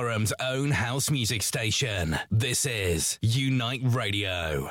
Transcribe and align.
Durham's 0.00 0.32
own 0.40 0.70
house 0.70 1.10
music 1.10 1.42
station. 1.42 2.18
This 2.30 2.64
is 2.64 3.18
Unite 3.20 3.82
Radio. 3.84 4.70